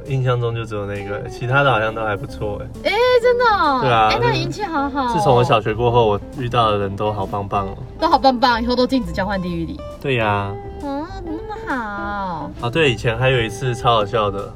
[0.00, 2.90] 我印象中就只有那个，其他的好像都还不错哎。
[2.90, 3.44] 哎，真的？
[3.82, 4.08] 对啊。
[4.10, 5.12] 哎，那你运气好好。
[5.12, 7.76] 自从我小学过后，我遇到的人都好棒棒哦。
[7.98, 9.78] 都好棒棒，以后都禁止交换地狱里。
[10.00, 10.54] 对呀。
[10.82, 12.50] 嗯，怎么那么好？
[12.62, 14.52] 啊，对，以前还有一次超好笑的，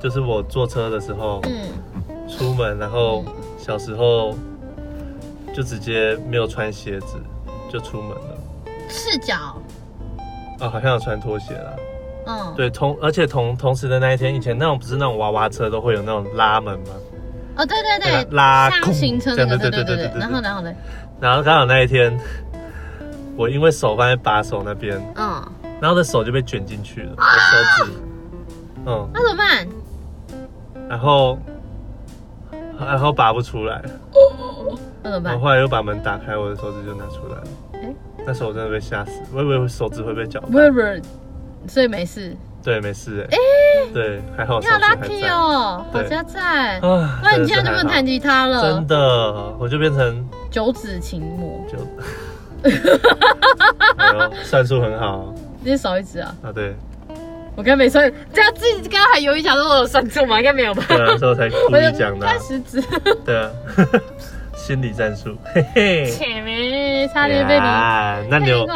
[0.00, 3.24] 就是我坐车的时候，嗯，出门，然后
[3.58, 4.34] 小时候
[5.54, 7.16] 就直接没有穿鞋子
[7.70, 8.38] 就出门了，
[8.88, 9.34] 赤脚。
[10.60, 11.76] 哦，好像有穿拖鞋了。
[12.26, 16.86] 嗯，对，同而且同同时的那一天，以前那种不是那种娃娃车都会有那种拉门吗？
[17.56, 20.20] 哦，对对对，拉箱型车那个，对对对对对。
[20.20, 20.72] 然后然后呢？
[21.20, 22.18] 然后刚好那一天，
[23.36, 25.42] 我因为手放在把手那边，嗯，
[25.80, 27.92] 然后的手就被卷进去了，我手指，
[28.86, 29.68] 嗯，那怎么办？
[30.88, 31.38] 然后
[32.78, 33.82] 然后拔不出来，
[35.02, 35.34] 那怎么办？
[35.34, 37.44] 我后来又把门打开，我的手指就拿出来了。
[37.74, 37.94] 哎。
[38.26, 40.40] 那时候我真的被吓死，我以为手指会被搅。
[40.40, 41.00] 不是不是，
[41.68, 42.36] 所以没事。
[42.62, 43.36] 对，没事哎。
[43.36, 43.38] 哎，
[43.94, 44.58] 对，还好。
[44.58, 46.78] 你好 lucky 哦，好家在。
[46.80, 48.72] 啊，那你现在就不能弹吉他了。
[48.72, 51.64] 真的，我就变成九指琴魔。
[51.70, 51.78] 九。
[54.42, 55.32] 算术很好。
[55.62, 56.34] 你是少一指啊？
[56.42, 56.74] 啊，对。
[57.54, 60.38] 我刚没算，这样自己刚刚还犹豫想说我有算错吗？
[60.38, 60.84] 应该没有吧？
[60.88, 62.26] 对啊，那时候才故意讲的。
[62.40, 62.82] 十指。
[63.24, 63.48] 对啊。
[64.56, 67.60] 心理战术，嘿嘿，前面差点被你，
[68.28, 68.66] 那你有？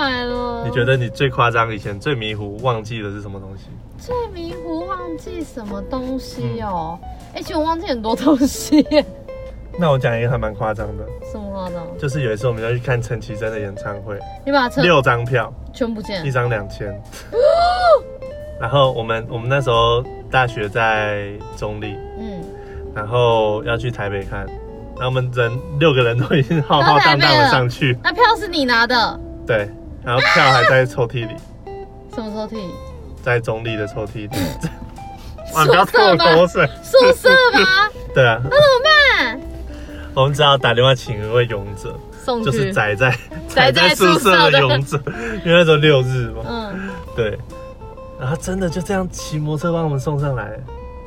[0.64, 3.64] 你觉得你最夸张，以前最迷糊忘记的是什么东西？
[3.99, 6.99] 最迷糊忘记什么东西哦？
[7.35, 8.87] 哎，其实我忘记很多东西。
[9.79, 11.05] 那我讲一个还蛮夸张的。
[11.31, 11.87] 什么夸张？
[11.99, 16.88] 就是有一次我们要去看陈绮贞的演唱会，你把它六张票全不见，一张两千。
[18.61, 22.42] 然后我们我们那时候大学在中立，嗯，
[22.94, 24.46] 然后要去台北看。
[24.96, 29.20] 然后我们人六个人都已经浩浩荡荡的上去，那票是你拿的？
[29.46, 29.70] 对，
[30.05, 31.35] 然后票还在抽屉里。
[32.15, 32.71] 什么抽屉？
[33.23, 34.31] 在中立的抽屉里。
[35.55, 36.67] 哇，不要吐口水。
[36.83, 37.89] 宿舍吗？
[38.15, 38.41] 对啊。
[38.45, 39.41] 那怎么办？
[40.15, 43.17] 我们只好打电话请一位勇者，送就是宅在
[43.49, 45.01] 宅在宿舍的勇者，
[45.45, 46.45] 因为那时候六日嘛。
[46.47, 46.91] 嗯。
[47.15, 47.39] 对。
[48.19, 50.45] 然后真的就这样骑摩托车帮我们送上来。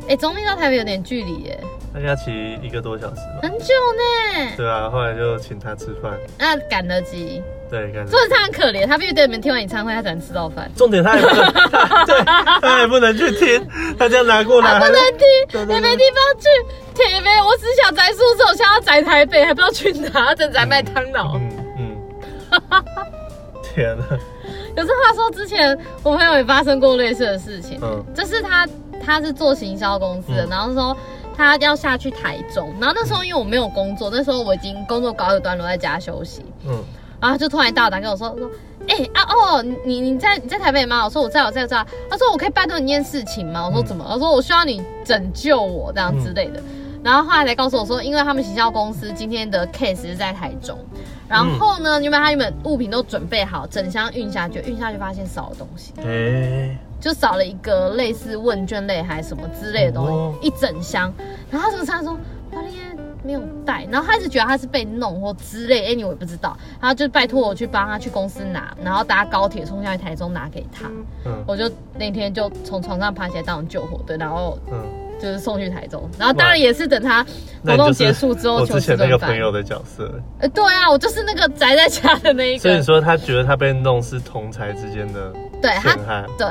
[0.04, 3.40] 哎、欸，中坜到台北有点距离耶，大概骑一个多小时吧。
[3.44, 4.52] 很久呢。
[4.58, 6.12] 对啊，后来就请他吃饭。
[6.38, 7.42] 那赶得及。
[7.74, 8.12] 对，赶得及。
[8.12, 10.70] 所以他很可怜，他必须等你们听完演唱会，他才能吃到饭。
[10.76, 12.24] 重点他也不能，他对，
[12.62, 14.80] 他也不能去听，他这样拿过来。
[14.80, 16.48] 他不能听，也没地方去。
[16.94, 21.36] 铁妹，我只想宅宿舍，我现在要宅台北，还不知道去哪，正在麦当劳。
[21.38, 21.98] 嗯嗯。
[22.70, 22.84] 嗯
[23.74, 24.06] 天哪！
[24.76, 27.80] 可是话说，之前我朋友也发生过类似的事情。
[27.82, 28.06] 嗯。
[28.14, 28.68] 就是他。
[29.06, 30.96] 他是做行销公司的，嗯、然后说
[31.36, 36.42] 他要下去台中，然后那时候因为我没有工作，那时候我已经工作搞一段落，在家休息。
[36.66, 36.82] 嗯，
[37.24, 38.52] 然后就突然一大早打给我说说，
[38.86, 41.06] 哎、欸、啊哦，你你在你在台北吗？
[41.06, 41.78] 我说我在我在我在。
[42.10, 43.66] 他说我可以拜托你一件事情吗？
[43.66, 44.06] 我说怎么？
[44.10, 46.60] 他说我需要你拯救我这样之类的。
[46.60, 50.78] 嗯、然后后来才告诉我说，因为他们行销公司今天的 case 是在台中，
[51.30, 55.94] 然后呢，因为他原本物品都准备好，整箱运下去，运下去发现少了东西。
[56.04, 61.14] 欸就少了一个类似问卷类还是什么之类的东西，哦、一整箱。
[61.50, 62.18] 然后他这个商说，
[62.52, 62.93] 他那天
[63.24, 66.58] 没有带，然后他一直觉得他是被弄或之类，anyway 我也不知道。
[66.80, 70.90] 他就拜托我去帮他去公司拿，然后搭高铁冲下去台中拿给他。
[71.26, 74.84] 嗯，我就那天就从床上爬起来当救火队，然后嗯。
[75.22, 77.26] 就是送去台中，然后当然也是等他
[77.64, 80.12] 活动结束之后我之前那个朋友的角色。
[80.40, 82.60] 呃，对啊，我就是那个宅在家的那一个。
[82.60, 85.32] 所以说他觉得他被弄是同才之间的
[85.62, 86.48] 陷害，对，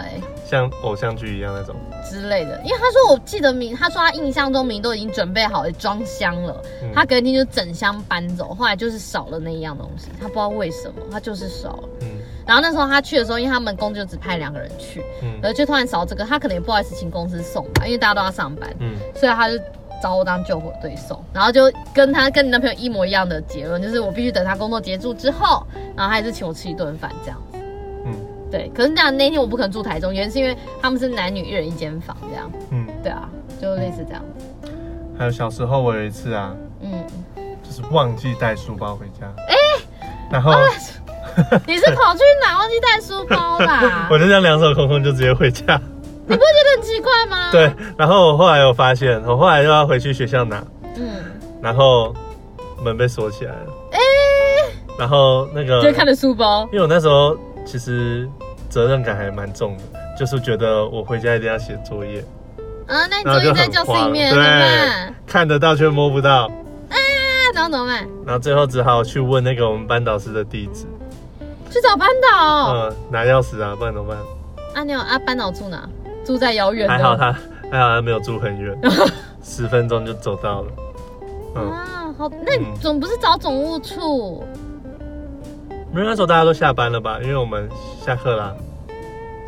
[0.46, 2.60] 像偶像剧一样那种之类的。
[2.64, 11.88] 因为他说我记得明，他说他印象中明都已经准备好了装箱了，嗯、他隔天就整箱搬走，后来就是少了那一样东西，他不知道为什么，他就是少了。
[12.02, 12.08] 嗯。
[12.44, 19.56] 然后那时候他去的时候，因为他们公司就只派两个人去，嗯，然后就突然少这个，他可能也不好意思请公司送吧，因为大家都要上班，嗯，所以他就
[20.02, 27.61] 找我当救火队送，然后就跟他跟你男朋友一模一样的结论，就是我必须等他工作结束之后，然后他还是请我吃一顿饭这样子，嗯，
[28.52, 28.70] 对。
[28.72, 33.28] 可是这样那天我不可能住台中，原因是因为他们是男女一人一间房这样，嗯，对啊，
[33.60, 34.22] 就类似这样。
[35.18, 36.92] 还有小时候我有一次啊，嗯，
[37.64, 40.52] 就是忘记带书包回家，哎、欸，然后。
[40.52, 40.60] 啊
[41.66, 44.06] 你是跑去哪忘记带书包啦？
[44.12, 45.80] 我就这样两手空空就直接回家。
[46.26, 47.48] 你不会觉得很奇怪吗？
[47.50, 50.62] 对，然后我后来有发现，我后来又要回去学校拿，
[50.96, 51.24] 嗯，
[51.62, 52.14] 然后
[52.84, 57.34] 门被锁起来了，哎、欸，然后那个就看着书包，因为我那时候
[57.64, 58.28] 其实
[58.72, 59.82] 责任感还蛮重的，
[60.18, 62.24] 就是觉得我回家一定要写作业。
[62.86, 66.46] 啊，那你作业在教室里面，对，看得到却摸不到，
[66.88, 66.96] 啊，
[67.54, 68.08] 然后怎么办？
[68.24, 70.86] 然后最后只好去问那个我们班导师的地址。
[71.70, 74.18] 去找班导，嗯，拿钥匙啊，不然怎么办？
[74.74, 75.86] 啊，你有啊，班导住哪？
[76.24, 76.88] 住在遥远。
[76.88, 77.30] 还好他，
[77.70, 78.74] 还好他没有住很远，
[79.44, 80.72] 十分钟就走到了。
[81.56, 84.46] 嗯、啊，好，那你总不是找总务处？
[85.92, 87.18] 没有，那时候大家都下班了吧？
[87.22, 87.68] 因为我们
[88.04, 88.54] 下课啦。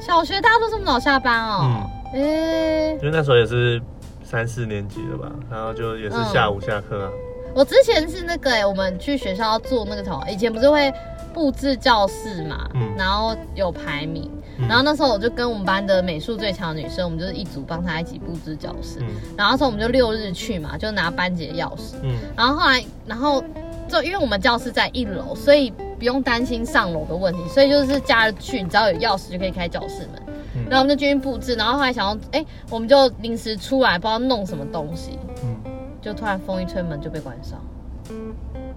[0.01, 1.89] 小学大家都这么早下班哦？
[2.13, 3.81] 嗯，哎、欸，因为那时候也是
[4.23, 5.33] 三四年级了吧？
[5.51, 7.53] 然后就也是下午下课啊、嗯。
[7.55, 10.93] 我之前是那个哎、欸，我们去学校做那个什么，以前不是会。
[11.33, 23.43] 布置教室嘛，嗯，然后有排名，嗯、然后那时候我就跟我们班的美术最强的女生，我们就是一组帮她一起布置教室，嗯，然后那时候我们就六日去嘛，就拿班级的钥匙，嗯，然后后来，然后
[23.89, 30.23] 就因为我们教室在一楼，所以不用担心上楼的问题，所以就是假日去，你只要有钥匙就可以开教室门，
[30.57, 35.57] 嗯，然后我们就进去布置，然后后来想要，哎，我们就临时出来，不知道弄什么东西，嗯，
[36.01, 37.59] 就突然风一吹，门就被关上。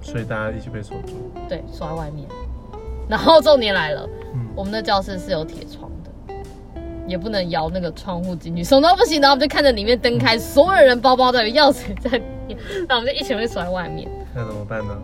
[0.02, 1.14] 所以大家一起被锁住，
[1.50, 2.28] 对，锁在外面。
[3.10, 6.34] 然后重点来了，嗯，我们的教室是有铁窗的，
[7.08, 9.20] 也不能摇那个窗户进去，什么都不行。
[9.20, 14.08] 然后我们就看着里面灯开，所有人包包都有钥匙在里面，然后我们就一起被锁在外面。
[14.36, 14.96] 那怎么办呢？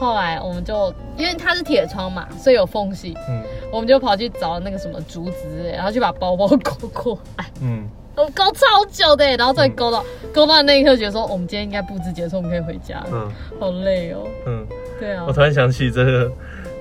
[0.00, 7.86] 后来我们就因为它是铁窗嘛，所以有缝隙，嗯，我们就跑去找那个什么竹子，然后去把包包勾过来，嗯。
[8.16, 13.02] 我勾超久的，然后再勾到、嗯、勾到那一刻，觉得说我们今天应该布置结束，我们可以回家。
[13.10, 14.26] 嗯，好累哦。
[14.46, 14.66] 嗯，
[14.98, 15.24] 对啊。
[15.26, 16.30] 我突然想起这个，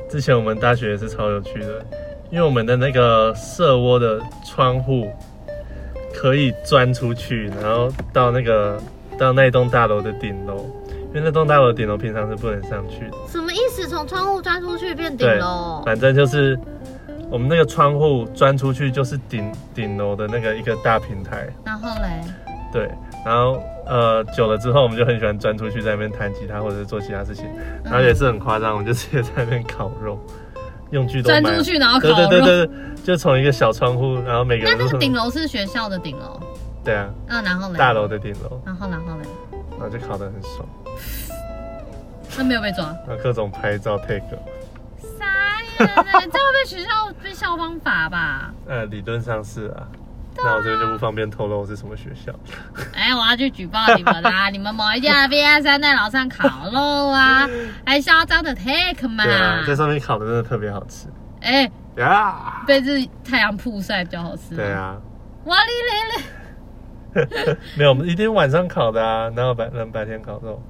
[0.10, 1.86] 之前我们大学也是超有趣的，
[2.30, 5.08] 因为我们的那个舍窝的窗户
[6.14, 8.82] 可以钻出去，然后到那个
[9.18, 10.66] 到那栋大楼的顶楼，
[11.10, 13.18] 因为那栋大楼的顶楼平常是不能上去的。
[13.28, 13.88] 什么意思？
[13.88, 15.82] 从窗户钻出去变顶楼？
[15.86, 16.60] 反正就是。
[17.32, 22.24] 我们那个窗户钻出去就是顶顶楼的那个一个大平台，然后嘞，
[22.74, 22.90] 对，
[23.24, 27.46] 然后呃久了之后，我们就很喜欢钻出去在那边弹吉他或者是做其他事情，
[27.84, 30.18] 然后也是很夸张，我们就直接在那边烤肉，
[30.90, 32.16] 用具都钻出去，然后烤肉。
[32.16, 34.76] 对对对对，就从一个小窗户，然后每个人。
[34.76, 36.40] 那那个顶楼是学校的顶楼。
[36.84, 37.12] 对啊。
[37.28, 37.78] 嗯，然后呢？
[37.78, 38.60] 大楼的顶楼。
[38.66, 39.24] 然后然后呢？
[39.80, 40.68] 然后就考得很爽。
[42.38, 42.94] 那没有被抓。
[43.08, 44.22] 那各种拍照 take。
[45.18, 45.26] 傻
[45.80, 46.90] 眼了，这会被学校
[47.24, 48.54] 被校方罚吧？
[48.68, 49.88] 呃，理论上是啊。
[50.42, 52.32] 那我这边就不方便透露是什么学校。
[52.94, 54.48] 哎，我要去举报你们啦！
[54.52, 57.50] 你们某一家 V I 三在楼上烤肉啊，
[57.86, 59.26] 还嚣张的 take 嘛？
[59.26, 61.08] 对啊，在上面烤的真的特别好吃。
[61.42, 64.56] 哎呀，被日太阳曝晒比较好吃。
[64.56, 64.96] 对啊。
[65.46, 66.24] 哇哩咧咧。
[67.78, 70.62] 没有，我们一定晚上烤的啊，哪有白人白天烤肉？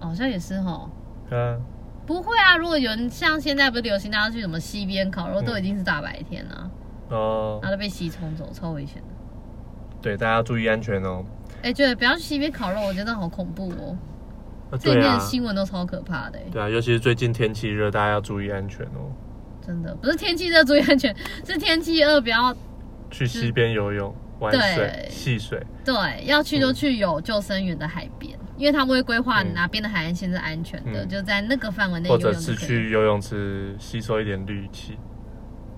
[0.00, 0.90] 好像也是哈。
[1.30, 1.56] 啊。
[2.04, 6.70] 不会啊，如果有人像现在不是流行大家去什么溪边烤肉，都已经是大白天了。
[7.10, 7.60] 哦。
[7.62, 9.08] 然后都被溪冲走，超危险的。
[10.00, 11.24] 对，大家要注意安全哦。
[11.62, 13.96] 哎，对，不要去溪边烤肉，我觉得好恐怖哦。
[14.80, 16.38] 这面新闻都超可怕的。
[16.50, 19.12] 对啊，尤其是最近天气热，大家要注意安全哦。
[19.64, 22.52] 真的，不是天气热注意安全，是天气热不要
[23.10, 25.58] 去溪边游泳、玩水、戏水。
[25.84, 32.08] 对，要去就去有救生员的海边，因为他们会规划哪边的海岸线是安全的，就在那个范围内。
[32.08, 34.98] 或者是去游泳池吸收一点氯气。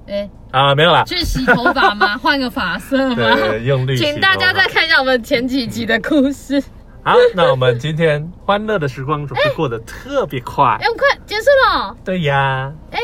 [0.07, 2.16] 哎啊，没有啦，去洗头发吗？
[2.20, 3.14] 换个发色吗？
[3.16, 3.96] 对，用力。
[3.96, 6.62] 请大家再看一下我们前几集的故事。
[7.03, 10.79] 好，那我们今天欢乐的时光总是过得特别快。
[10.81, 11.96] 哎，我们快结束了。
[12.05, 12.72] 对呀。
[12.90, 12.98] 哎，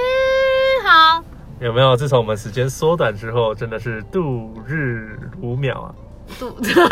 [0.87, 1.25] 好。
[1.61, 1.95] 有没有？
[1.95, 5.95] 自从我们时间缩短之后，真的是度日如秒啊。
[6.39, 6.57] 度。
[6.61, 6.83] 这怎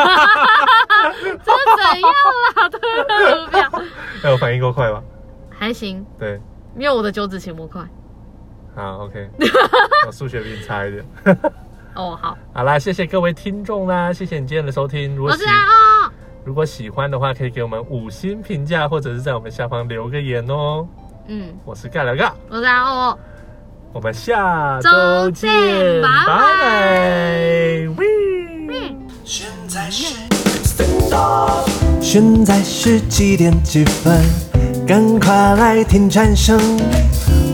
[2.00, 2.12] 样
[2.54, 2.68] 啦？
[2.68, 3.82] 度日如秒。
[4.22, 5.02] 哎，我反应够快吧？
[5.50, 6.04] 还行。
[6.18, 6.40] 对。
[6.74, 7.82] 没有我的九指琴魔快。
[8.76, 9.28] 好，OK，
[10.06, 11.04] 我数学比你差一点。
[11.94, 15.16] 哦，好，好啦，谢谢各位听众啦，谢谢你今天的收听。
[15.16, 15.44] 如果喜，
[16.44, 20.86] 如果喜欢的话，可以给我们五星评价，或者是在我们下方留个言哦。
[21.26, 23.18] 嗯，我是盖了个，我是阿欧，
[23.92, 25.50] 我们下周见，
[26.02, 27.88] 拜拜。
[29.24, 30.14] 现在是，
[32.00, 34.22] 现在是几点几分？
[34.86, 36.58] 赶快来听蝉声。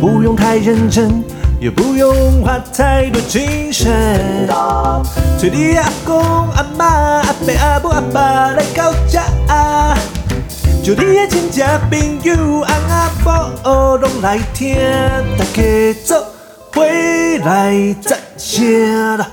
[0.01, 1.23] 不用太认真，
[1.61, 4.47] 也不用花太多精神。
[5.39, 6.21] 催你阿公
[6.51, 9.23] 阿妈阿伯阿母阿爸来到家，
[10.85, 14.77] 就你的亲戚朋友阿阿婆拢来听，
[15.39, 16.27] 大家做
[16.75, 19.27] 回来赞声啦。